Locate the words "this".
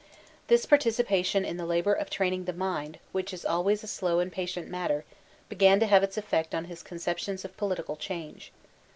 0.47-0.65